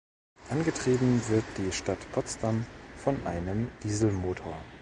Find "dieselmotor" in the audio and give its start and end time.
3.83-4.57